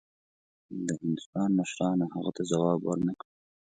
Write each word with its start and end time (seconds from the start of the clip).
د 0.85 0.87
هندوستان 1.01 1.49
مشرانو 1.59 2.05
هغه 2.13 2.31
ته 2.37 2.41
ځواب 2.51 2.79
ورنه 2.83 3.13
کړ. 3.19 3.27